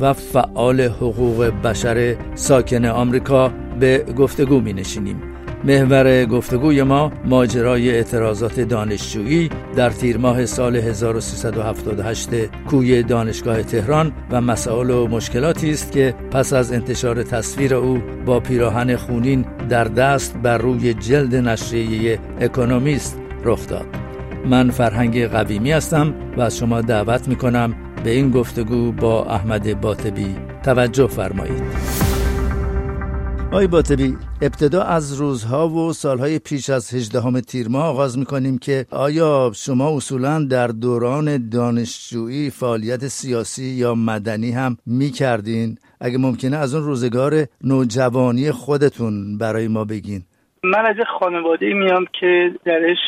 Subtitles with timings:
[0.00, 5.34] و فعال حقوق بشر ساکن آمریکا به گفتگو می نشینیم.
[5.64, 14.40] محور گفتگوی ما ماجرای اعتراضات دانشجویی در تیر ماه سال 1378 کوی دانشگاه تهران و
[14.40, 20.36] مسائل و مشکلاتی است که پس از انتشار تصویر او با پیراهن خونین در دست
[20.36, 23.86] بر روی جلد نشریه اکونومیست رخ داد.
[24.46, 29.80] من فرهنگ قویمی هستم و از شما دعوت می کنم به این گفتگو با احمد
[29.80, 31.62] باطبی توجه فرمایید
[33.46, 38.86] آقای باطبی ابتدا از روزها و سالهای پیش از 18 تیر ماه آغاز می‌کنیم که
[38.90, 46.74] آیا شما اصولا در دوران دانشجویی فعالیت سیاسی یا مدنی هم می‌کردین؟ اگه ممکنه از
[46.74, 50.22] اون روزگار نوجوانی خودتون برای ما بگین
[50.64, 52.98] من از خانواده میام که درش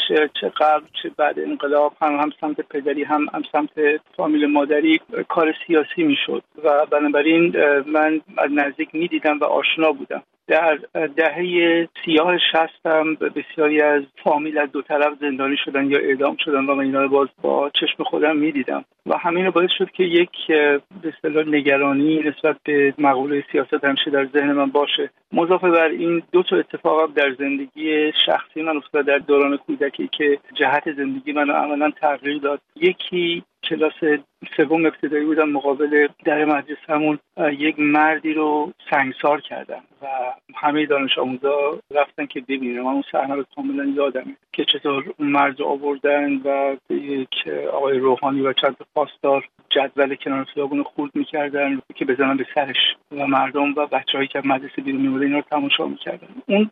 [0.40, 3.70] چه قبل چه بعد انقلاب هم هم سمت پدری هم هم سمت
[4.16, 6.42] فامیل مادری کار سیاسی می‌شد.
[6.64, 10.22] و بنابراین من از نزدیک می‌دیدم و آشنا بودم.
[10.48, 10.78] در
[11.16, 16.74] دهه سیاه شستم بسیاری از فامیل از دو طرف زندانی شدن یا اعدام شدن و
[16.74, 18.84] من اینا رو باز با چشم خودم می‌دیدم.
[19.06, 24.26] و همین باعث شد که یک به اصطلاح نگرانی نسبت به مقوله سیاست همیشه در
[24.26, 25.10] ذهن من باشه.
[25.32, 30.38] مضافه بر این دو تا اتفاق در زندگی شخصی من افتاد در دوران کودکی که
[30.54, 32.60] جهت زندگی منو عملا تغییر داد.
[32.76, 34.20] یکی کلاس
[34.56, 37.18] سوم ابتدایی بودم مقابل در مدرسهمون
[37.58, 40.06] یک مردی رو سنگسار کردن و
[40.54, 42.80] همه دانش آموزا رفتن که ببینن.
[42.80, 47.98] من اون صحنه رو کاملا یادمه که چطور اون مرد رو آوردن و یک آقای
[47.98, 53.74] روحانی و چند پاسدار جدول کنار خیابون خورد می‌کردن که بزنن به سرش و مردم
[53.74, 56.28] و بچههایی که مدرسه بیرون میومده اینا رو تماشا می‌کردن.
[56.46, 56.70] اون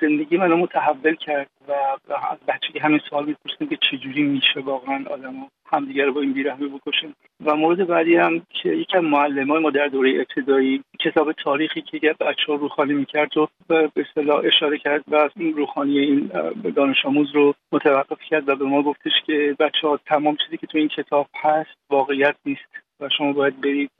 [0.00, 1.72] زندگی منو متحول کرد و
[2.30, 6.68] از بچگی همین سوال میپرسیدم که چجوری میشه واقعا آدما همدیگه رو با این بیرحمی
[6.68, 7.12] بکشن
[7.44, 12.14] و مورد بعدی هم که یکی از معلمای ما در دوره ابتدایی کتاب تاریخی که
[12.20, 16.30] بچه ها روخانی می‌کرد و به اصطلاح اشاره کرد و از این روخانی این
[16.76, 20.66] دانش آموز رو متوقف کرد و به ما گفتش که بچه ها تمام چیزی که
[20.66, 23.90] تو این کتاب هست واقعیت نیست و شما باید برید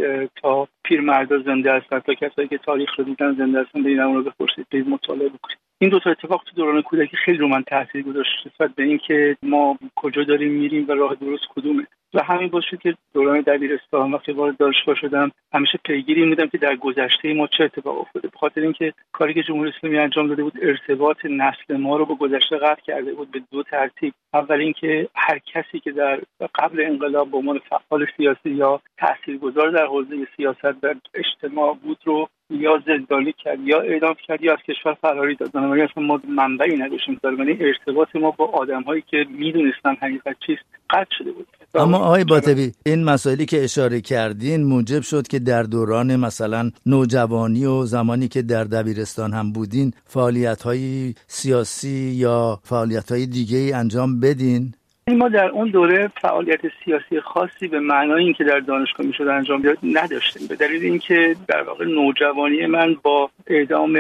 [0.43, 4.23] تا پیرمردا زنده هستن تا کسایی که تاریخ رو دیدن زنده هستن برید اون رو
[4.23, 4.67] بپرسید.
[4.73, 5.64] برید مطالعه بکنید.
[5.79, 9.37] این دو تا اتفاق تو دوران کودکی خیلی رو من تاثیر گذاشت نسبت به اینکه
[9.43, 11.87] ما کجا داریم میریم و راه درست کدومه.
[12.15, 16.77] و همین باشه که دوران دبیرستان وقتی وارد دانشگاه شدم همیشه پیگیری بودم که در
[16.77, 18.29] گذشته ما چه اتفاق افتاده.
[18.29, 22.15] به خاطر اینکه کاری که جمهوری اسلامی انجام داده بود ارتباط نسل ما رو با
[22.15, 24.15] گذشته قطع کرده بود به دو ترتیب.
[24.35, 26.21] اول اینکه هر کسی که در
[26.55, 32.29] قبل انقلاب به عنوان فعال سیاسی یا تاثیرگذار در حوزه سیاست در اجتماع بود رو
[32.51, 35.53] یا زندانی کرد یا اعدام کرد یا از کشور فراری داد.
[35.53, 40.63] بنابراین اصلا ما منبعی نداشتیم بنابراین ارتباط ما با آدم هایی که می‌دونستن حقیقت چیست
[40.91, 41.47] قطع شده بود.
[41.75, 47.67] اما آقای باطبی این مسائلی که اشاره کردین موجب شد که در دوران مثلا نوجوانی
[47.67, 54.21] و زمانی که در دبیرستان هم بودین فعالیت های سیاسی یا فعالیت های دیگه انجام
[54.21, 54.75] بدین؟
[55.09, 59.79] ما در اون دوره فعالیت سیاسی خاصی به معنای اینکه در دانشگاه می‌شد انجام بیاد
[59.83, 60.49] نداشتیم.
[60.49, 63.97] به دلیل اینکه در واقع نوجوانی من با اعدام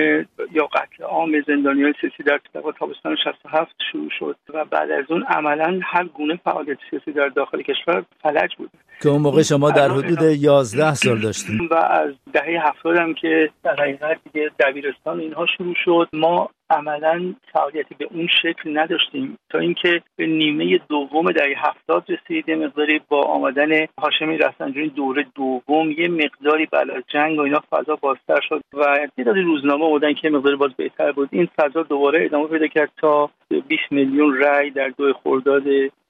[0.52, 1.34] یا قتل عام
[1.64, 2.40] های سیاسی در
[2.78, 7.62] تابستان 67 شروع شد و بعد از اون عملا هر گونه فعالیت سیاسی در داخل
[7.62, 8.70] کشور فلج بود.
[9.02, 13.50] که اون موقع شما در حدود 11 سال داشتیم و از دهه 70 هم که
[13.62, 16.08] در حقیقت دیگه دبیرستان اینها شروع شد.
[16.12, 19.38] ما عملا فعالیتی به اون شکل نداشتیم.
[19.50, 25.26] تا اینکه به نیمه دوم دهه هفتاد رسید یه مقداری با آمدن هاشمی رفسنجانی دوره
[25.34, 30.30] دوم یه مقداری از جنگ و اینا فضا بازتر شد و تعدادی روزنامه بودن که
[30.30, 31.28] مقداری باز بهتر بود.
[31.32, 33.30] این فضا دوباره ادامه پیدا کرد تا
[33.68, 35.62] 20 میلیون رای در دو خرداد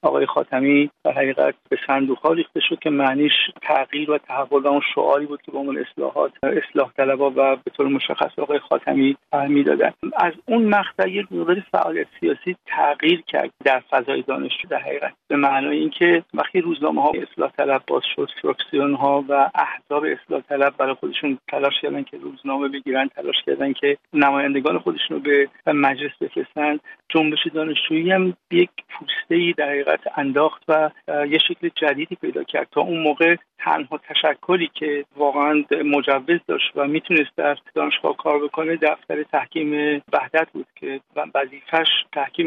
[0.05, 4.81] آقای خاتمی در حقیقت به صندوق ریخته شد که معنیش تغییر و تحول و اون
[4.95, 9.17] شعاری بود که به عنوان اصلاحات اصلاح طلبا و به طور مشخص آقای خاتمی
[9.49, 9.93] می‌دادن.
[10.17, 15.12] از اون مقطع یک مقدار فعالیت سیاسی تغییر کرد در فضای دانشجو در حقیقت.
[15.29, 20.41] به معنای اینکه وقتی روزنامه ها اصلاح طلب باز شد فراکسیون ها و احزاب اصلاح
[20.49, 25.73] طلب برای خودشون تلاش کردن که روزنامه بگیرن تلاش کردن که نمایندگان خودشون رو به
[25.73, 26.79] مجلس بفرستن
[27.09, 32.69] جنبش دانشجویی هم یک پوسته ای در حقیقت انداخت و یه شکل جدیدی پیدا کرد.
[32.73, 38.76] تا اون موقع تنها تشکلی که واقعا مجوز داشت و می‌تونست در دانشگاه کار بکنه
[38.76, 39.72] دفتر تحکیم
[40.12, 41.00] وحدت بود که
[41.34, 42.46] وظیفش تحکیم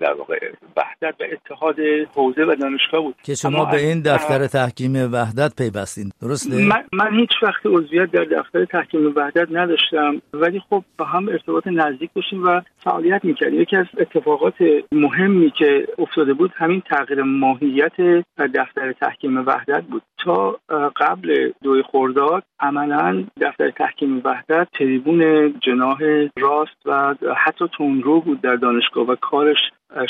[0.00, 1.76] در واقع وحدت و اتحاد
[2.14, 3.14] حوزه و دانشگاه بود.
[3.22, 6.10] که شما به این دفتر تحکیم وحدت پیوستین.
[6.22, 11.28] درسته؟ من, من هیچ وقت عضویت در دفتر تحکیم وحدت نداشتم ولی خب با هم
[11.28, 13.60] ارتباط نزدیک داشتیم و فعالیت می‌کردیم.
[13.60, 14.54] یکی از اتفاقات
[14.92, 17.92] مهمی که افتاده بود همین تغییر ماهیت
[18.54, 20.02] دفتر تحکیم وحدت بود.
[20.24, 20.49] تا
[20.96, 25.98] قبل دوی خورداد عملا دفتر تحکیم وحدت تریبون جناح
[26.38, 29.58] راست و حتی تونرو بود در دانشگاه و کارش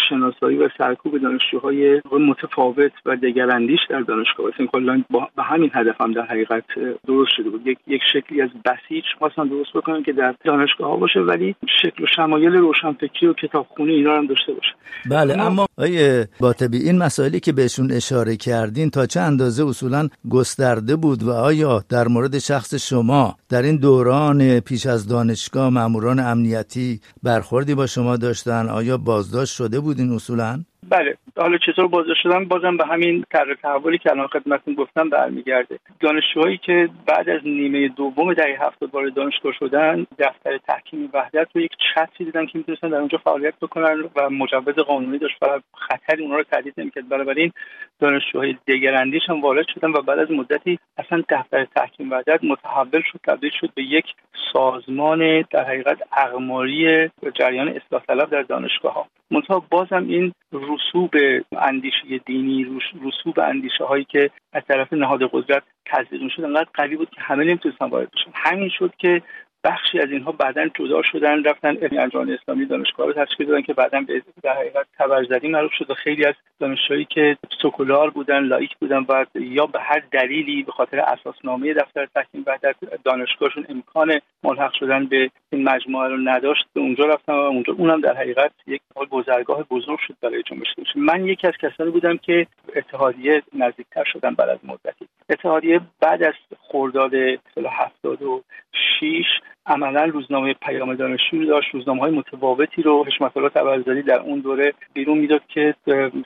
[0.09, 4.71] شناسایی و سرکوب دانشجوهای متفاوت و دگراندیش در دانشگاه است.
[4.73, 6.65] کلا با همین هدف هم در حقیقت
[7.07, 7.67] درست شده بود.
[7.67, 12.05] یک, یک شکلی از بسیج خواستن درست بکنن که در دانشگاه ها باشه ولی شکل
[12.05, 14.73] و شمایل روشنفکری و کتابخونه اینا هم داشته باشه.
[15.11, 20.97] بله اما آیه باطبی این مسائلی که بهشون اشاره کردین تا چه اندازه اصولا گسترده
[20.97, 27.01] بود و آیا در مورد شخص شما در این دوران پیش از دانشگاه ماموران امنیتی
[27.23, 32.45] برخوردی با شما داشتن؟ آیا بازداشت شد شده بودین اصولا؟ بله حالا چطور بازداشت شدن؟
[32.45, 35.79] بازم به همین طرح تحولی که الان خدمتتون گفتم برمیگرده.
[36.01, 41.61] دانشجوهایی که بعد از نیمه دوم دهه هفتاد وارد دانشگاه شدن دفتر تحکیم وحدت رو
[41.61, 46.23] یک چتری دیدن که می‌تونستن در اونجا فعالیت بکنن و مجوز قانونی داشت و خطری
[46.23, 47.09] اونها رو تهدید نمی‌کرد.
[47.09, 47.53] بنابراین
[48.01, 53.21] دانشجوهای دگراندیش هم وارد شدن و بعد از مدتی اصلا دفتر تحکیم وحدت متحول شد
[53.27, 54.05] تبدیل شد به یک
[54.53, 61.15] سازمان در حقیقت اقماری جریان اصلاح طلب در دانشگاه ها منتها بازم این رسوب
[61.59, 67.11] اندیشه دینی رسوب اندیشه هایی که از طرف نهاد قدرت تزریق شد انقدر قوی بود
[67.11, 68.31] که همه نمی‌تونستن وارد بشن.
[68.35, 69.23] همین شد که
[69.65, 74.01] بخشی از اینها بعدا جدا شدن رفتن انجام اسلامی دانشگاه رو تشکیل دادن که بعدا
[74.01, 79.07] به در حقیقت تبرزدی معروف شد و خیلی از دانشجویی که سکولار بودن لایک بودن
[79.09, 85.07] و یا به هر دلیلی به خاطر اساسنامه دفتر تحکیم وحدت دانشگاهشون امکان ملحق شدن
[85.07, 88.81] به این مجموعه رو نداشت به اونجا رفتن و اونجا اونم در حقیقت یک
[89.11, 90.67] گذرگاه بزرگ شد برای جنبش
[90.97, 95.09] من یکی از کسانی بودم که اتحادیه نزدیکتر شدن بعد از مدتی.
[95.31, 97.13] اتحادیه بعد از خرداد
[97.55, 99.25] سال 76
[99.71, 104.73] عملا روزنامه پیام دانشجو داشت روزنامه های متفاوتی رو حشمت الله تبرزالی در اون دوره
[104.93, 105.75] بیرون می‌داد که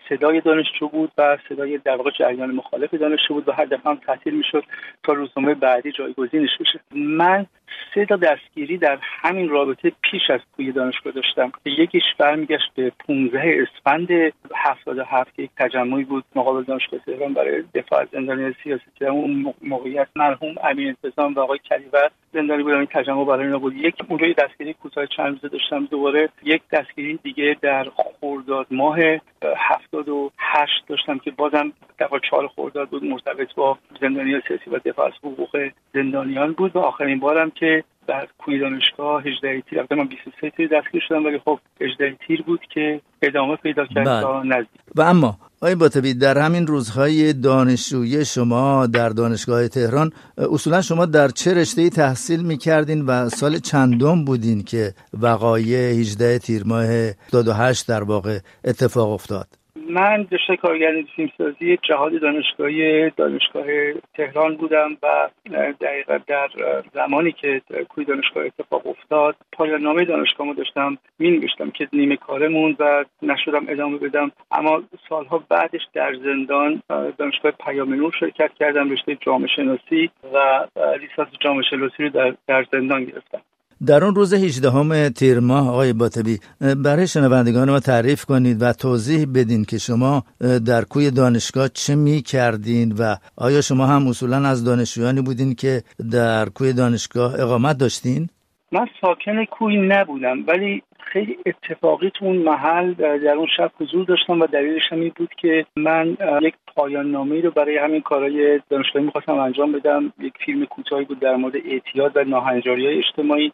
[0.08, 4.00] صدای دانشجو بود و صدای در واقع جریان مخالف دانشجو بود و هر دفعه هم
[4.06, 4.64] تعطیل می‌شد
[5.02, 6.80] تا روزنامه بعدی جایگزینش بشه.
[6.94, 7.46] من
[7.94, 11.52] سه تا دستگیری در همین رابطه پیش از کوی دانشگاه داشتم.
[11.64, 14.08] یکیش برمیگشت به 15 اسفند
[14.54, 19.54] 77 که یک تجمعی بود مقابل دانشگاه تهران برای دفاع از زندانی سیاسی که اون
[19.62, 22.76] موقعیت مرحوم امین انتظام و آقای کلیور زندانی بودن.
[22.76, 23.76] این تجمع برای اینا بود.
[23.76, 26.28] یک اونجا دستگیری کوتاه چند روزه داشتم دوباره.
[26.42, 27.86] یک دستگیری دیگه در
[28.20, 28.98] خرداد ماه
[29.56, 33.04] 78 داشتم که بازم در چهار خرداد بود.
[33.04, 36.76] مرتبط با زندانی سیاسی و دفاع از حقوق زندانیان بود.
[36.76, 41.24] و آخرین بارم که در کوی دانشگاه 18 تیر البته من 23 تیر دستگیر شدم
[41.24, 44.22] ولی خب 18 تیر بود که ادامه پیدا کرد بله.
[44.22, 44.80] تا نزدیک.
[44.94, 51.28] و اما آقای باطبی در همین روزهای دانشجویی شما در دانشگاه تهران اصولا شما در
[51.28, 57.88] چه رشته تحصیل می کردین و سال چندم بودین که وقایع 18 تیر ماه 28
[57.88, 63.64] در واقع اتفاق افتاد؟ من رشته کارگردانی فیلمسازی جهاد دانشگاهی دانشگاه
[64.14, 65.28] تهران بودم و
[65.80, 66.48] دقیقا در
[66.94, 73.04] زمانی که کوی دانشگاه اتفاق افتاد پایان نامه دانشگاه داشتم می که نیمه کارمون و
[73.22, 74.32] نشدم ادامه بدم.
[74.50, 76.82] اما سالها بعدش در زندان
[77.18, 80.66] دانشگاه پیام نور شرکت کردم رشته جامعه شناسی و
[81.00, 83.40] لیسانس جامعه شناسی رو در, در زندان گرفتم.
[83.86, 86.38] در اون روز 18 تیر ماه آقای باطبی
[86.84, 90.22] برای شنوندگان ما تعریف کنید و توضیح بدین که شما
[90.66, 95.82] در کوی دانشگاه چه می کردین و آیا شما هم اصولا از دانشجویانی بودین که
[96.12, 98.28] در کوی دانشگاه اقامت داشتین؟
[98.72, 104.40] من ساکن کوی نبودم ولی خیلی اتفاقی تو اون محل در اون شب حضور داشتم
[104.40, 109.04] و دلیلش هم این بود که من یک پایان نامه رو برای همین کارهای دانشگاهی
[109.04, 110.12] می‌خواستم انجام بدم.
[110.20, 113.52] یک فیلم کوتاهی بود در مورد اعتیاد و ناهنجاری های اجتماعی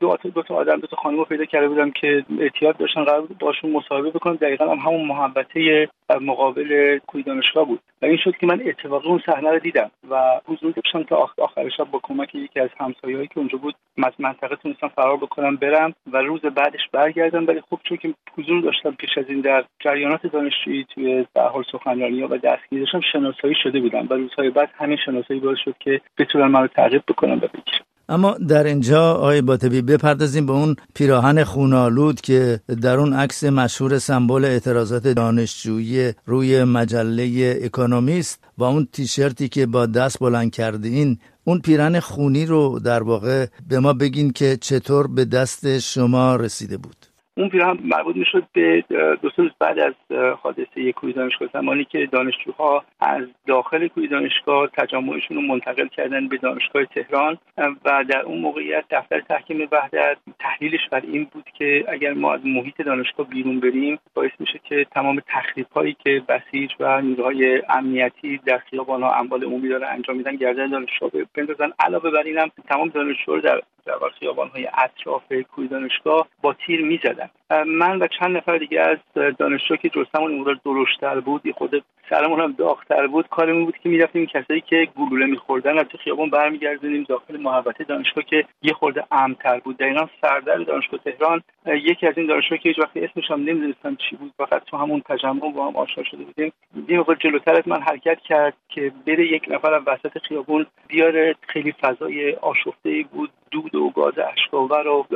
[0.00, 3.20] دو تا دو تا آدم دو تا خانم پیدا کرده بودم که اعتیاد داشتن قرار
[3.20, 4.34] بود باشون مصاحبه بکنم.
[4.34, 5.88] دقیقا هم همون محبته
[6.20, 7.80] مقابل کوی دانشگاه بود.
[8.02, 11.68] و این شد که من اتفاقی اون صحنه رو دیدم و حضور داشتم تا آخر
[11.68, 13.74] شب با کمک یکی از همسایه‌هایی که اونجا بود
[14.18, 18.90] منطقه تونستم فرار بکنم برم و روز بعدش برگردم ولی خب چون که حضور داشتم
[18.90, 23.80] پیش از این در جریانات دانشجویی توی به حال سخنرانی و دستگیری داشتم شناسایی شده
[23.80, 27.84] بودم و روزهای بعد همین شناسایی باعث شد که بتونن منو تعقیب بکنم و بگیرم.
[28.08, 33.98] اما در اینجا آقای باطبی بپردازیم به اون پیراهن خونالود که در اون عکس مشهور
[33.98, 41.60] سمبل اعتراضات دانشجویی روی مجله اکونومیست و اون تیشرتی که با دست بلند کردین اون
[41.60, 47.05] پیرن خونی رو در واقع به ما بگین که چطور به دست شما رسیده بود.
[47.38, 48.84] اون پیراهن مربوط می‌شد به
[49.22, 49.94] دو روز بعد از
[50.42, 56.36] حادثه کوی دانشگاه زمانی که دانشجوها از داخل کوی دانشگاه تجمعشون رو منتقل کردن به
[56.36, 57.38] دانشگاه تهران.
[57.84, 62.40] و در اون موقعیت دفتر تحکیم وحدت تحلیلش بر این بود که اگر ما از
[62.44, 68.40] محیط دانشگاه بیرون بریم باعث میشه که تمام تخریب هایی که بسیج و نیروهای امنیتی
[68.46, 71.72] در خیابان ها اموال عمومی داره انجام میدن گردن دانشگاه بندازن.
[71.78, 77.30] علاوه بر اینم تمام دانشجو در در خیابان های اطراف کوی دانشگاه با تیر می‌زدن.
[77.66, 78.98] من و چند نفر دیگه از
[79.38, 83.28] دانشجو که جستمون مقدار درشتر بود خود سرمون هم داغتر بود.
[83.28, 88.44] کارمون بود که می‌رفتیم کسایی که گلوله میخوردن از خیابان برمیگردونیم داخل محوطه دانشگاه که
[88.62, 89.76] یه خورده امتر بود.
[89.76, 91.42] در اینا سردر دانشگاه تهران.
[91.66, 94.32] یکی از این دانشجو که هیچ وقت اسمش هم نمی‌دونستم چی بود.
[94.38, 96.52] فقط تو همون تجمع با هم آشنا شده بودیم.
[96.88, 101.34] یه موقع جلوتر از من حرکت کرد که بره یک نفر از وسط خیابون بیاره.
[101.48, 103.30] خیلی فضای آشفته بود.
[103.50, 105.06] دود و گاز اشکاور و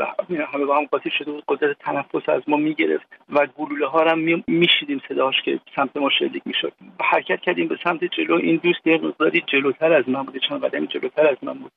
[0.52, 1.44] همه با هم قاطی شده بود.
[1.48, 6.42] قدرت تنفس از ما می‌گرفت و گلوله ها هم میشیدیم صداش که سمت ما شلیک
[6.46, 6.72] می‌شد.
[7.00, 8.34] حرکت کردیم به سمت جلو.
[8.34, 11.72] این دوست یه مقداری جلوتر از من بود چند قدمی جلوتر از من بود.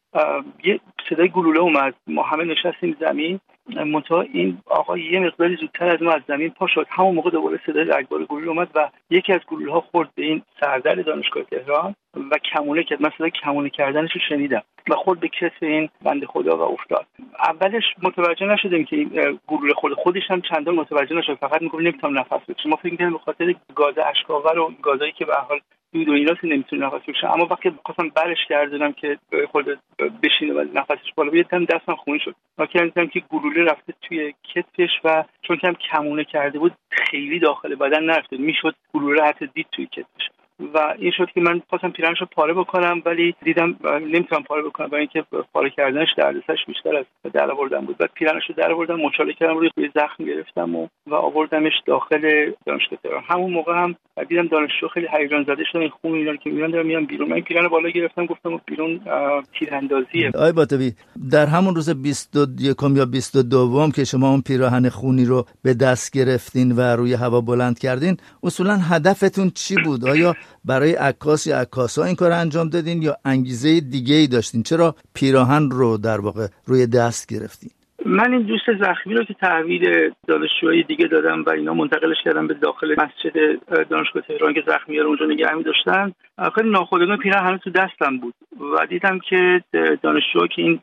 [0.63, 0.79] یه
[1.10, 1.93] صدای گلوله اومد.
[2.07, 3.39] ما همه نشستیم زمین.
[3.67, 6.88] منتها این آقا یه مقداری زودتر از ما از زمین پا شد.
[6.89, 10.41] همون موقع دوباره صدای رگبار گلوله اومد و یکی از گلوله ها خورد به این
[10.60, 11.96] سردر دانشگاه تهران
[12.32, 13.01] و کمونه کرد.
[13.01, 17.05] من صدای کمونه کردنش رو شنیدم و خورد به کتف این بنده خدا و افتاد.
[17.50, 19.08] اولش متوجه نشدیم که
[19.48, 21.34] گلوله خود خودش هم چندان متوجه نشد.
[21.34, 22.70] فقط می‌گفت نمی‌تونم نفس بکشم.
[22.70, 25.60] ما فکر کردیم به خاطر گاز اشکاور و گازایی که به حال
[25.93, 27.33] دود و ایناس نمی‌تونه نفس بکشه.
[27.33, 29.17] اما وقتی خواستم برش کردنم که
[29.51, 29.79] خود
[30.23, 32.35] بشینه و نفسش بالا بیاد دستم خونی شد.
[32.57, 37.39] ما کردم که گلوله رفته توی کتفش و چون که هم کمونه کرده بود خیلی
[37.39, 38.38] داخل بدن نرفته.
[38.38, 40.29] می‌شد گلوله حتی دید توی کتفش.
[40.74, 44.88] و این شد که من خواستم پیرنش رو پاره بکنم ولی دیدم نمی‌تونم پاره بکنم
[44.88, 47.98] برای اینکه پاره کردنش دردسرش بیشتر از در آوردن بود.
[47.98, 53.00] بعد پیرنش رو در آوردم مچاله کردم روی زخم گرفتم و و آوردمش داخل دانشگاه
[53.03, 53.24] تهران.
[53.27, 53.96] همون موقع هم
[54.29, 57.29] دیدم دانشجو خیلی هیجان زده شدن خون اینا که میرن دارم میان بیرون.
[57.29, 59.01] من پیرن بالا گرفتم گفتم بیرون
[59.60, 60.32] تیراندازیه.
[60.39, 60.93] آی باطبی
[61.32, 66.72] در همون روز 21 یا 22 که شما اون پیراهن خونی رو به دست گرفتین
[66.72, 72.15] و روی هوا بلند کردین اصولا هدفتون چی بود؟ آیا برای عکاس یا عکاسا این
[72.15, 77.27] کار انجام دادین یا انگیزه دیگه ای داشتین؟ چرا پیراهن رو در واقع روی دست
[77.27, 77.72] گرفتین؟
[78.13, 82.53] من این دوست زخمی رو که تحویل دانشجوهای دیگه دادم و اینا منتقلش کردم به
[82.53, 86.12] داخل مسجد دانشگاه تهران که زخمی رو اونجا نگه داشتن.
[86.55, 89.63] خیلی ناخودآگاه پیرهن هنوز تو دستم بود و دیدم که
[90.01, 90.79] دانشجوها که این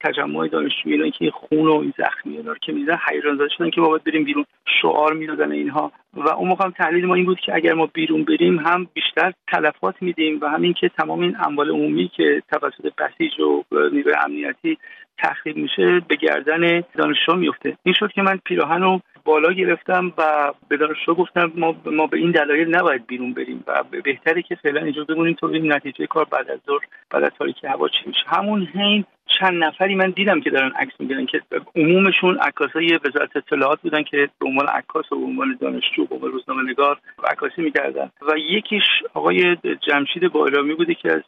[0.00, 3.88] تجمع دانشجویی که خون و این زخمی رو که میدن حیران زده شدن که ما
[3.88, 4.44] باید بریم بیرون
[4.82, 5.92] شعار می‌دادن اینها.
[6.14, 9.94] و اون موقع تحلیل ما این بود که اگر ما بیرون بریم هم بیشتر تلفات
[10.00, 14.78] میدیم و همین که تمام این اموال عمومی که توسط بسیج و نیروی امنیتی
[15.18, 17.76] تخریب میشه به گردن دانشجو میفته.
[17.82, 22.16] این شد که من پیراهن رو بالا گرفتم و به دانشجو گفتم ما ما به
[22.16, 26.24] این دلایل نباید بیرون بریم و بهتره که فعلا اینجا بمونیم تا ببینیم نتیجه کار
[26.24, 28.20] بعد از ظهر بعد از تاریکی هوا چی میشه.
[28.26, 29.04] همون حین
[29.40, 31.42] چند نفری من دیدم که دارن عکس می‌گیرن که
[31.76, 36.32] عمومشون عکاسای وزارت اطلاعات بودن که به عنوان عکاس و به عنوان دانشجو به عنوان
[36.32, 38.10] روزنامه نگار عکاسی می‌کردن.
[38.28, 39.56] و یکیش آقای
[39.88, 41.22] جمشید بایرامی بوده که از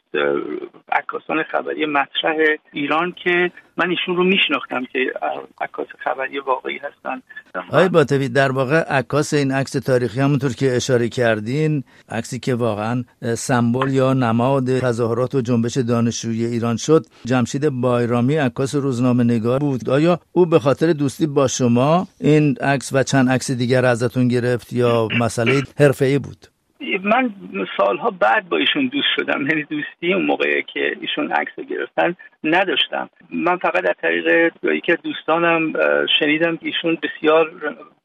[0.91, 2.37] عکاسان خبری مطرح
[2.73, 4.99] ایران که من ایشون رو میشناختم که
[5.61, 7.21] عکاس خبری واقعی هستن.
[7.69, 13.03] آقای باطبی در واقع عکاس این عکس تاریخی همونطور که اشاره کردین عکسی که واقعا
[13.37, 17.05] سمبل یا نماد تظاهرات و جنبش دانشجویی ایران شد.
[17.25, 19.89] جمشید بایرامی عکاس روزنامه نگار بود.
[19.89, 24.73] آیا او به خاطر دوستی با شما این عکس و چند عکس دیگر ازتون گرفت
[24.73, 26.47] یا مسئله حرفه‌ای بود؟
[27.03, 27.33] من
[27.77, 29.47] سالها بعد با ایشون دوست شدم.
[29.47, 33.09] یعنی دوستی اون موقعی که ایشون عکس گرفتن نداشتم.
[33.29, 35.73] من فقط از طریق یکی از دوستانم
[36.19, 37.51] شنیدم که ایشون بسیار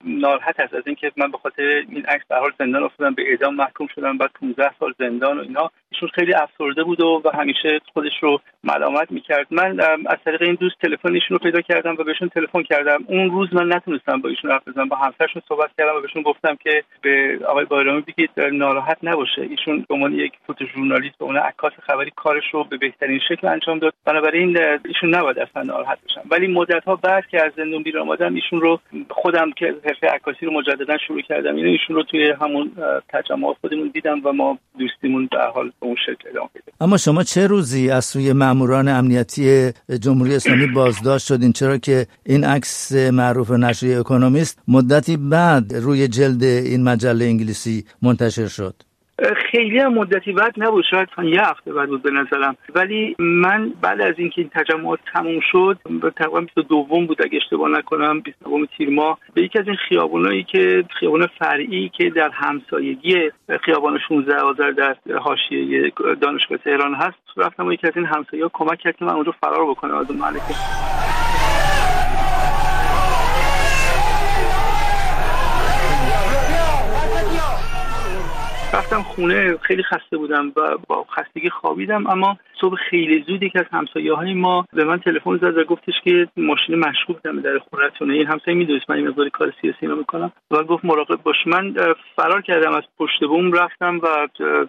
[0.04, 0.74] ناراحت است.
[0.74, 4.18] از اینکه من به خاطر این عکس به حال زندان افتادم به اعدام محکوم شدم.
[4.18, 5.70] بعد 15 سال زندان و اینا.
[5.92, 9.46] ایشون خیلی افسرده بود و, و همیشه خودش رو ملامت می‌کرد.
[9.50, 13.04] من از طریق این دوست تلفن ایشون رو پیدا کردم و بهشون تلفن کردم.
[13.06, 14.88] اون روز من نتونستم با ایشون حرف بزنم.
[14.88, 18.30] با همسرشون صحبت کردم و بهشون گفتم که به آقای بایرامی بگید
[18.64, 19.42] ناراحت نباشه.
[19.50, 23.47] ایشون به عنوان یک فوتو ژورنالیست به عنوان عکاس خبری کارش رو به بهترین شکل
[23.47, 23.95] انجام داد.
[24.04, 26.21] بنابراین ایشون نباید اصلا ناراحت بشن.
[26.31, 30.47] ولی مدت ها بعد که از زندان بیرون آمدم ایشون رو خودم که حرفه عکاسی
[30.47, 31.57] رو مجددا شروع کردم.
[31.57, 32.73] اینو ایشون رو توی همون
[33.09, 36.49] تجمع خودمون دیدم و ما دوستیمون در حال به اون شکل ادامه
[36.81, 42.45] اما شما چه روزی از سوی ماموران امنیتی جمهوری اسلامی بازداشت شدین؟ چرا که این
[42.45, 48.75] عکس معروف نشریه اکونومیست مدتی بعد روی جلد این مجله انگلیسی منتشر شد؟
[49.50, 52.56] خیلی هم مدتی بعد نبود شاید یه هفته بعد بود به نظرم.
[52.75, 55.78] ولی من بعد از اینکه این تجمعات تموم شد
[56.16, 60.85] تقریبا 22 بود اگه اشتباه نکنم 29 تیر ماه به یکی از این خیابونایی که
[61.00, 63.30] خیابون فرعی که در همسایگی
[63.64, 68.78] خیابان 16 آذر در حاشیه دانشگاه تهران هست رفتم و یکی از این همسایه‌ها کمک
[68.78, 69.94] کرد که من اونجا فرار بکنم.
[69.94, 70.38] از اون محله
[78.72, 83.64] رفتم خونه خیلی خسته بودم و با خستگی خوابیدم اما صبح خیلی زود یک از
[83.72, 88.14] همسایه های ما به من تلفن زد و گفتش که ماشین مشکوک دم در خونتونه
[88.14, 90.32] این همسایه می‌دونست من این مقداری کار سیاسی اینا می‌کنم.
[90.50, 91.36] و گفت مراقب باش.
[91.46, 91.74] من
[92.16, 94.06] فرار کردم از پشت بوم رفتم و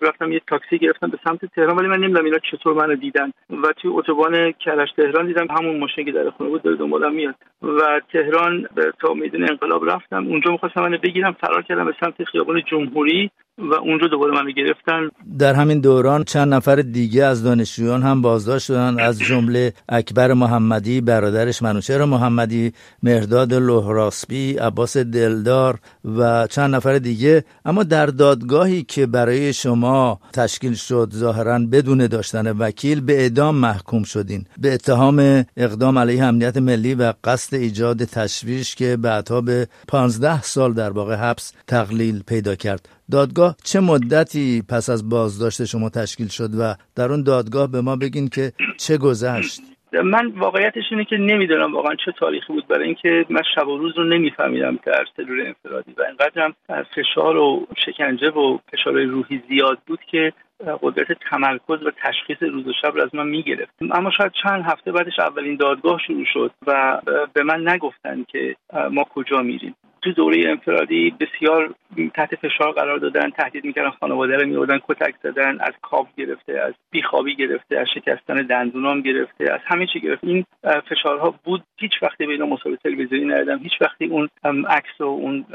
[0.01, 3.31] رفتم یه تاکسی گرفتم به سمت تهران ولی من نمی‌دونم اینا چطور منو دیدن.
[3.49, 7.35] و توی اتوبان کرج تهران دیدم همون ماشین که در خونه بود داره دنبالم میاد.
[7.61, 8.67] و تهران
[9.01, 10.27] تا میدون انقلاب رفتم.
[10.27, 15.09] اونجا می‌خواستم منو بگیرم فرار کردم به سمت خیابان جمهوری و اونجا دوباره منو گرفتن
[15.39, 18.99] در همین دوران چند نفر دیگه از دانشجویان هم بازداشت شدن.
[18.99, 22.73] از جمله اکبر محمدی برادرش منوچهر محمدی
[23.03, 25.79] مهرداد لهراسبی عباس دلدار
[26.17, 27.43] و چند نفر دیگه.
[27.65, 34.03] اما در دادگاهی که برای شما تشکیل شد ظاهرا بدون داشتن وکیل به اعدام محکوم
[34.03, 34.45] شدین.
[34.57, 40.73] به اتهام اقدام علیه امنیت ملی و قصد ایجاد تشویش که بعدها به 15 سال
[40.73, 42.89] در واقع حبس تقلیل پیدا کرد.
[43.13, 47.95] دادگاه چه مدتی پس از بازداشت شما تشکیل شد و در اون دادگاه به ما
[47.95, 49.61] بگین که چه گذشت؟
[50.03, 52.67] من واقعیتش اینه که نمی‌دونم واقعا چه تاریخی بود.
[52.67, 55.91] برای اینکه من شب و روز رو نمیفهمیدم در سلول انفرادی.
[55.97, 56.55] و اینقدرم
[56.95, 60.33] فشار و شکنجه و فشار روحی زیاد بود که
[60.81, 63.71] قدرت تمرکز و تشخیص روز و شب رو از من می‌گرفت.
[63.91, 67.01] اما شاید چند هفته بعدش اولین دادگاه شروع شد و
[67.33, 68.55] به من نگفتن که
[68.91, 69.75] ما کجا میریم.
[70.03, 71.75] تو دوره انفرادی بسیار
[72.15, 76.73] تحت فشار قرار دادن تهدید می‌کردن خانواده رو میوردن کتک زدن از کاف گرفته از
[76.91, 80.27] بیخوابی گرفته از شکستن دندونام گرفته از همه چی گرفته.
[80.27, 80.45] این
[80.89, 81.63] فشارها بود.
[81.77, 84.29] هیچ وقتی به اینا مصاحبه تلویزیونی ندادم هیچ وقتی اون
[84.69, 85.45] عکس و اون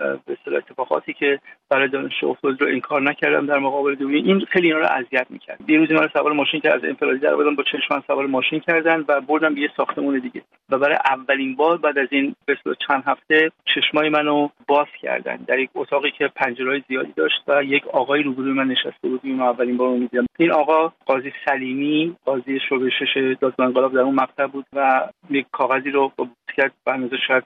[0.46, 1.38] به اتفاقاتی که
[1.70, 5.58] برای دانش افتاد رو انکار نکردم در مقابل دوی این خیلی اینا رو اذیت می‌کرد.
[5.66, 9.54] دیروز من سوار ماشین که از انفرادی در با چشمان سوار ماشین کردن و بردم
[9.54, 10.42] به یه ساختمون دیگه.
[10.70, 12.56] و برای اولین بار بعد از این به
[12.88, 15.36] چند هفته چشمای منو باز کردن.
[15.36, 19.42] در یک اتاقی که پنجرهای زیادی داشت و یک آقای روبروی من نشسته بود اینو
[19.42, 20.26] اولین بار می‌دیدم.
[20.38, 25.46] این آقا قاضی سلیمی قاضی شعبه شش دادگاه انقلاب در اون مقطع بود و یک
[25.52, 26.12] کاغذی رو
[26.56, 26.72] کرد.
[26.84, 27.44] برنامه شاید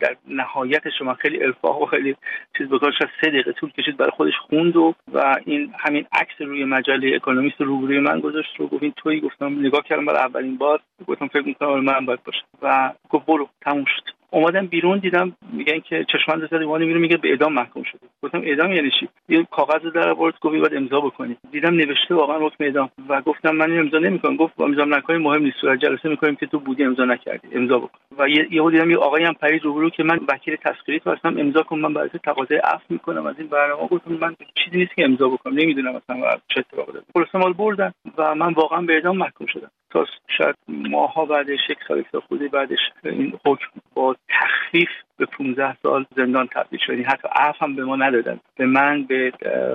[0.00, 2.16] در نهایت شما خیلی الفاق و خیلی
[2.58, 6.40] چیز بکار شاید سه دقیقه طول کشید برای خودش خوند و و این همین عکس
[6.40, 10.80] روی مجله اکونومیست روبروی من گذاشت رو گفت تویی؟ گفتم نگاه کردم برای اولین بار.
[11.06, 12.46] گفتم فکر می‌کنم من باید باشم.
[12.62, 14.19] و گفت برو تموم شد.
[14.30, 18.00] اومدم بیرون دیدم میگن که چشمان زده اومدم بیرون میگه به اعدام محکوم شده.
[18.22, 21.36] گفتم اعدام یعنی چی؟ یه کاغذ در آورد گفت باید امضا بکنی.
[21.52, 22.90] دیدم نوشته واقعا حکم اعدام.
[23.08, 24.36] و گفتم من امضا نمی‌کنم.
[24.36, 25.56] گفت امضا نکنی مهم نیست.
[25.60, 27.48] صورت جلسه می‌کنیم که تو بودی امضا نکردی.
[27.52, 27.98] امضا بکن.
[28.18, 31.38] و یهو دیدم یه آقایی هم پرید روبرو که من وکیل تسخیری تو هستم.
[31.38, 33.26] امضا کن من برای تقاضای عفو می‌کنم.
[33.26, 35.54] از این برنامه گفتم من چیزی نیست که امضا بکنم.
[35.54, 36.16] نمی‌دونم اصلا
[36.48, 39.70] چه اتفاقی افتاد مال بردن و من واقعا به اعدام محکوم شدم.
[39.90, 40.06] تا
[40.38, 46.46] شاید ماها بعدش یک سال خودی بعدش این حکم با تخفیف به 15 سال زندان
[46.46, 46.90] تبدیل شد.
[46.90, 48.40] یعنی حتی عفو هم به ما ندادن.
[48.56, 49.32] به من به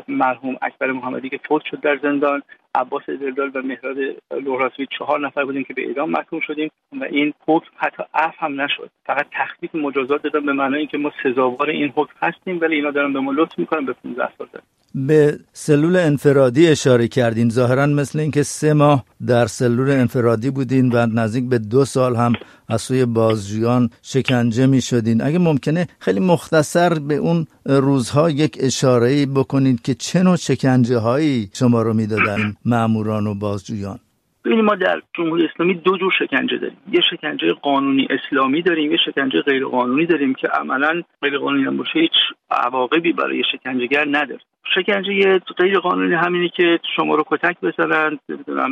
[0.08, 2.42] مرحوم اکبر محمدی که فوت شد در زندان
[2.76, 3.98] عباس دلدال و مهراد
[4.32, 8.62] لوراسی چهار نفر بودیم که به اعدام محکوم شدیم و این حکم حتی عفو هم
[8.62, 8.90] نشد.
[9.06, 13.14] فقط تخفیف مجازات دادن به معنای اینکه ما سزاوار این حکم هستیم ولی اینا دارن
[13.14, 14.66] به ما لطف می‌کنن به 15 سال دارن.
[14.96, 17.50] به سلول انفرادی اشاره کردین.
[17.50, 22.34] ظاهرا مثل اینکه سه ماه در سلول انفرادی بودین و نزدیک به دو سال هم
[22.70, 25.22] از سوی بازجویان شکنجه می شدین.
[25.22, 31.50] اگه ممکنه خیلی مختصر به اون روزها یک اشاره بکنید که چه نوع شکنجه هایی
[31.54, 34.00] شما رو می‌دادن ماموران و بازجویان.
[34.46, 36.78] ببینید ما در جمهوری اسلامی دو جور شکنجه داریم.
[36.92, 41.78] یه شکنجه قانونی اسلامی داریم یه شکنجه غیر قانونی داریم که عملا غیر قانونی هم
[41.78, 42.12] باشه هیچ
[42.52, 44.40] عواقبی برای شکنجهگر نداره.
[44.74, 48.20] شکنجه غیر قانونی همینی که شما رو کتک بزنن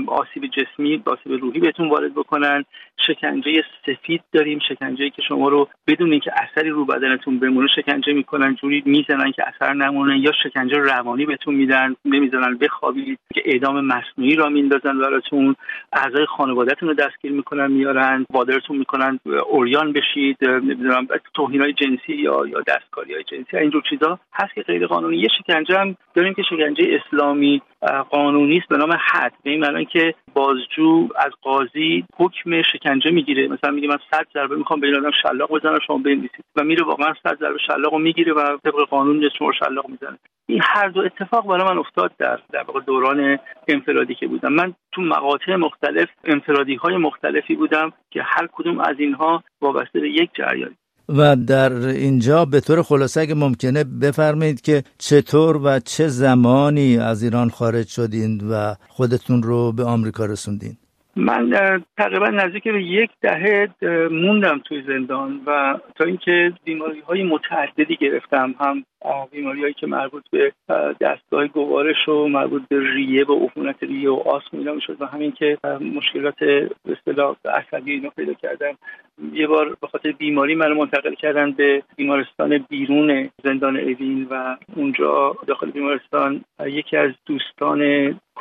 [0.08, 2.65] آسیب جسمی آسیب روحی بهتون وارد بکنن.
[3.08, 8.56] شکنجه سفید داریم شکنجه که شما رو بدون اینکه اثری رو بدنتون بمونه شکنجه می‌کنن
[8.56, 11.95] جوری می‌زنن که اثر نمونه یا شکنجه روانی بهتون میدن.
[12.06, 15.56] نمی‌زنن بخوابید که اعدام مصنوعی را میندازن براتون.
[15.93, 22.62] اعضای خانوادهتون رو دستگیر می‌کنن میارن وادرتون می‌کنن اوریان بشید نمی‌دونم توهینای جنسی یا یا
[22.67, 23.58] دستکاری های جنسی.
[23.58, 25.17] اینجور چیزا هست که غیر قانونی.
[25.17, 27.61] یه شکنجه هم داریم که شکنجه اسلامی
[28.09, 29.33] قانونی است به نام حد.
[29.43, 33.47] به این معنی که بازجو از قاضی حکم شکنجه می‌گیره.
[33.47, 36.45] مثلا میگه من 100 ضربه می‌خوام به این آدم شلاق بزنم شما بنویسید.
[36.55, 40.17] و میره واقعا 100 ضربه شلاق می‌گیره و طبق قانون شما شلاق می‌زنه.
[40.47, 44.53] این هر دو اتفاق برای من افتاد در در واقع دوران انفرادی که بودم.
[44.53, 50.09] من تو مقاطع مختلف انفرادی های مختلفی بودم که هر کدوم از اینها وابسته به
[50.09, 50.75] یک جریان.
[51.09, 57.23] و در اینجا به طور خلاصه اگه ممکنه بفرمایید که چطور و چه زمانی از
[57.23, 60.77] ایران خارج شدین و خودتون رو به آمریکا رسوندین؟
[61.15, 61.49] من
[61.97, 63.69] تقریبا نزدیک به یک دهه
[64.11, 68.85] موندم توی زندان و تا اینکه بیماری های متعددی گرفتم هم
[69.31, 70.53] بیماری هایی که مربوط به
[71.01, 75.31] دستگاه گوارش و مربوط به ریه و عفونت ریه و آسم اینا می‌شد و همین
[75.31, 75.57] که
[75.95, 78.77] مشکلات به اصطلاح عصبی اینا پیدا کردم
[79.33, 85.35] یه بار به خاطر بیماری منو منتقل کردن به بیمارستان بیرون زندان اوین و اونجا
[85.47, 87.79] داخل بیمارستان یکی از دوستان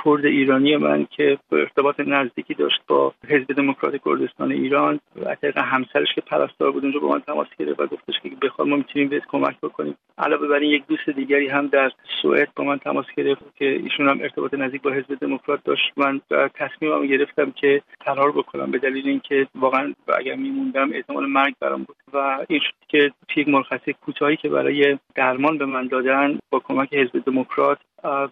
[0.05, 6.15] کرد ایرانی من که ارتباط نزدیکی داشت با حزب دموکرات کردستان ایران و طریق همسرش
[6.15, 9.23] که پرستار بود اونجا با من تماس گرفت و گفتش که بخواد ما می‌تونیم بهت
[9.29, 9.97] کمک بکنیم.
[10.19, 14.09] علاوه بر این یک دوست دیگری هم در سوئد با من تماس گرفت که ایشون
[14.09, 15.93] هم ارتباط نزدیک با حزب دموکرات داشت.
[15.97, 16.21] من
[16.55, 18.71] تصمیمم گرفتم که فرار بکنم.
[18.71, 21.97] به دلیل اینکه واقعا اگر میموندم احتمال مرگ برام بود.
[22.13, 26.95] و این شد که یک مرخصی کوتاهی که برای درمان به من دادن با کمک
[26.95, 27.79] حزب دموکرات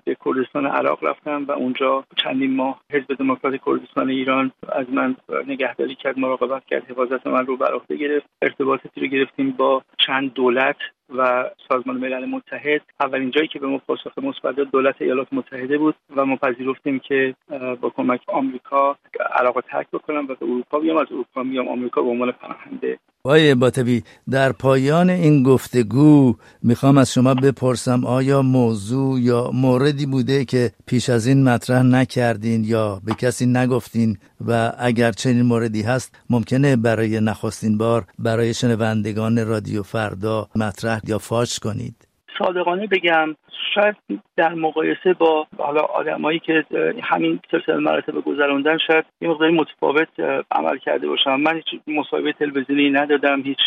[0.05, 5.95] به کردستان عراق رفتم و اونجا چندین ماه حزب دموکرات کردستان ایران از من نگهداری
[5.95, 8.27] کرد مراقبت کرد حفاظت من رو بر عهده گرفت.
[8.43, 10.77] ارتباطاتی رو گرفتیم با چند دولت.
[11.17, 15.95] و سازمان ملل متحد اولین جایی که به ما پاسخ مثبت دولت ایالات متحده بود
[16.17, 17.35] و ما پذیرفتیم که
[17.81, 18.97] با کمک آمریکا
[19.35, 20.97] عراق ترک بکنم و به اروپا بیام.
[20.97, 27.13] از اروپا میام آمریکا به عنوان پناهنده آقای باطبی در پایان این گفتگو می‌خوام از
[27.13, 33.15] شما بپرسم آیا موضوع یا موردی بوده که پیش از این مطرح نکردین یا به
[33.15, 40.49] کسی نگفتین؟ و اگر چنین موردی هست ممکنه برای نخستین بار برای شنوندگان رادیو فردا
[40.57, 42.10] مطرح یا فاش کنید.
[42.45, 43.37] صادقانه بگم
[43.75, 43.97] شاید
[44.37, 46.65] در مقایسه با حالا آدمایی که
[47.03, 50.09] همین سلسله مراتب گذراندن شاید یه مقداری متفاوت
[50.51, 51.41] عمل کرده باشم.
[51.41, 53.59] من هیچ مصاحبه تلویزیونی ندادم هیچ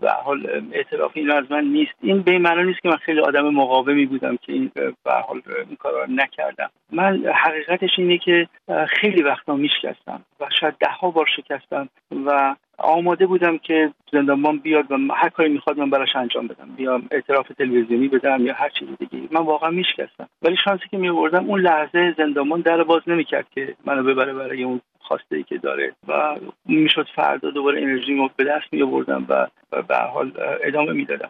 [0.00, 1.92] به حال اعتراف اینا از من نیست.
[2.02, 4.70] این به معنی نیست که من خیلی آدم مقاومی بودم که این
[5.04, 6.70] به حال این کارا نکردم.
[6.92, 8.48] من حقیقتش اینه که
[8.88, 11.88] خیلی وقتا میشکستم و شاید ده ها بار شکستم
[12.26, 16.68] و آماده بودم که زندانبان بیاد و هر کاری می‌خواد من براش انجام بدم.
[16.76, 20.28] بیام اعتراف تلویزیونی بدم یا هر چیز دیگه من واقعا میشکستم.
[20.42, 24.80] ولی شانسی که میوردم اون لحظه زندانبان در باز نمی‌کرد که منو ببره برای اون
[25.10, 25.92] خواسته ای که داره.
[26.08, 29.46] و می‌شد فردا دوباره انرژی رو به دست می آوردم و
[29.82, 31.28] به حال ادامه می‌دادم.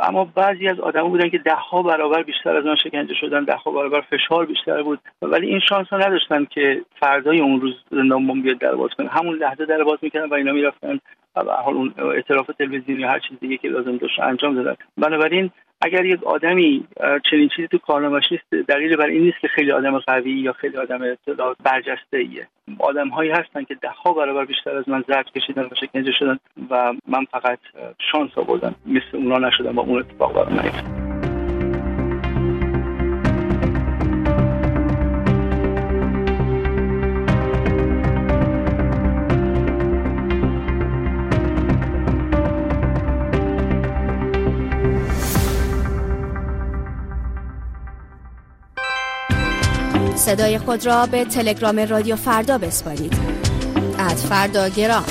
[0.00, 3.54] اما بعضی از آدما بودن که ده ها برابر بیشتر از من شکنجه شدن ده
[3.54, 4.98] ها برابر فشار بیشتر بود.
[5.22, 9.08] ولی این شانس ها نداشتن که فردای اون روز زندان بیاد در باز کنه.
[9.08, 10.98] همون لحظه در باز می‌کردن و اینا می‌رفتن.
[11.44, 14.74] به حال اون اعتراف تلویزیونی هر چیز دیگه که لازم داشت انجام دادن.
[14.96, 16.84] بنابراین اگر یک آدمی
[17.30, 20.76] چنین چیزی تو کارنامش نیست دلیل بر این نیست که خیلی آدم قوی یا خیلی
[20.76, 20.98] آدم
[21.64, 22.48] برجسته ایه
[22.78, 26.38] آدم هایی هستن که ده ها برابر بیشتر از من زرد کشیدن و شکنجه شدن
[26.70, 27.58] و من فقط
[28.12, 31.07] شانس آوردم مثل اونا نشدم با اون اتفاق برام نیفتاد.
[50.28, 53.14] صدای خود را به تلگرام رادیو فردا بسپارید.
[53.98, 55.04] اد فردا گرام